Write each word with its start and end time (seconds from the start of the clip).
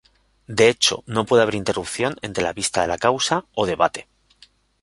De 0.47 0.67
hecho 0.67 1.03
no 1.05 1.27
puede 1.27 1.43
haber 1.43 1.53
interrupción 1.53 2.15
entre 2.23 2.41
la 2.43 2.53
vista 2.53 2.81
de 2.81 2.87
la 2.87 2.97
causa 2.97 3.45
o 3.53 3.67
debate. 3.67 4.07